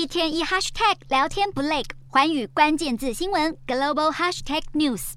[0.00, 5.12] 一天一 hashtag 聊天不累，寰宇关键字新闻 global hashtag news。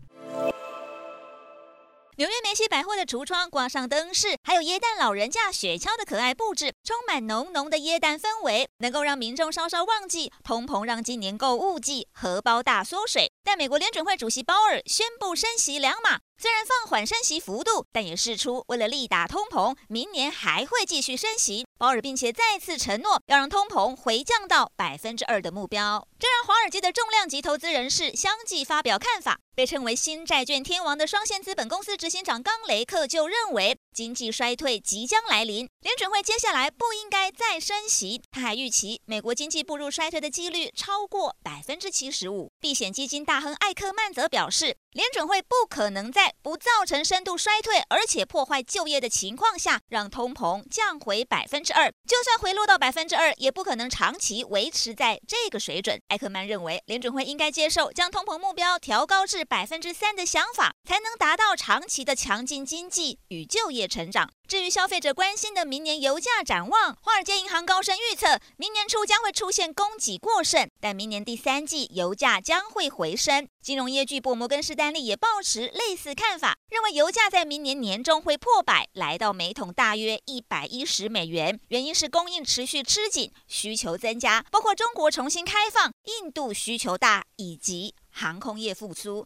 [2.17, 13.31] 纽约梅西百货的橱窗挂上灯饰，还有耶诞老人家雪橇的可爱布置，充满浓浓的耶诞氛围，能够让民众稍稍忘记通膨，让今年购物季荷包大缩水。
[13.41, 16.19] 但美国联准会主席鲍尔宣布升息两码。
[16.43, 21.65] 虽然放缓升息幅度，但也试出为了力打通膨，明年还会继续升息。
[21.77, 29.39] 鲍尔并且再次承诺要让通膨回降到百分之二的目标，这让华尔街的重量级投资人士相继发表看法。
[29.55, 38.21] 被称为新债券天王的双线资本公司执行长冈雷克就认为，经济衰退即将来临，联准会接下来不应该再升息。
[38.31, 42.51] 他还预期美国经济步入衰退的几率超过百分之七十五。
[42.59, 51.91] 避险基金大亨艾克曼则表示，联准会不可能在不造成深度衰退，而且破坏就业的情况下，让通膨降回百分之二。
[52.07, 55.99] 就算回落到百分之二，也不可能长期维持在这个水准。
[56.07, 64.29] 艾克曼认为，联准会应该接受将通膨目标调高至百分之三的想法，才能达到长期的强劲经济与就业业成长。
[64.47, 73.47] 至于消费者关心的明年油价展望，华尔街银行高盛预测，明年初将会出现供给过剩，但明年第三季油价将会回升。
[73.61, 81.59] 金融业巨擘摩根士丹利也抱持类似看法，认为油价在明年年中会破百，来到每桶大约一百一十美元。
[81.69, 89.21] 原因是供应持续吃紧，需求增加，包括中国重新开放、印度需求大以及航空业复苏。